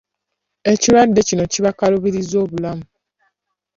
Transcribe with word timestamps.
Ekirwadde 0.71 1.21
kino 1.27 1.43
kibakaluubirizza 1.53 2.35
obulamu. 2.43 2.85